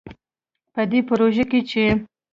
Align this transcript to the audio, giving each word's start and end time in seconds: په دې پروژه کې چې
په 0.73 0.81
دې 0.91 0.99
پروژه 1.09 1.43
کې 1.51 1.59
چې 1.69 1.83